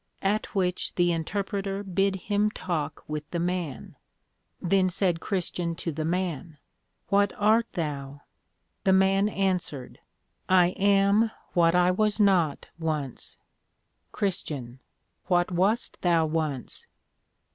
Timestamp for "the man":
3.29-3.97, 5.91-6.57, 8.83-9.29